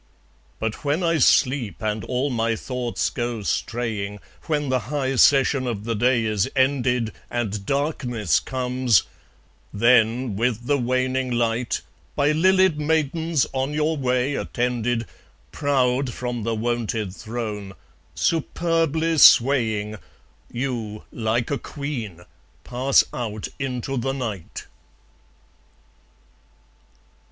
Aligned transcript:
But 0.57 0.83
when 0.83 1.03
I 1.03 1.19
sleep, 1.19 1.83
and 1.83 2.03
all 2.03 2.31
my 2.31 2.55
thoughts 2.55 3.11
go 3.11 3.43
straying, 3.43 4.19
When 4.47 4.69
the 4.69 4.79
high 4.89 5.15
session 5.17 5.67
of 5.67 5.83
the 5.83 5.93
day 5.93 6.25
is 6.25 6.49
ended, 6.55 7.11
And 7.29 7.67
darkness 7.67 8.39
comes; 8.39 9.03
then, 9.71 10.35
with 10.35 10.65
the 10.65 10.79
waning 10.79 11.29
light, 11.29 11.81
By 12.15 12.31
lilied 12.31 12.79
maidens 12.79 13.45
on 13.53 13.75
your 13.75 13.95
way 13.95 14.33
attended, 14.33 15.05
Proud 15.51 16.11
from 16.11 16.41
the 16.41 16.55
wonted 16.55 17.15
throne, 17.15 17.73
superbly 18.15 19.19
swaying, 19.19 19.97
You, 20.51 21.03
like 21.11 21.51
a 21.51 21.59
queen, 21.59 22.21
pass 22.63 23.03
out 23.13 23.49
into 23.59 23.97
the 23.97 24.13
night. 24.13 24.65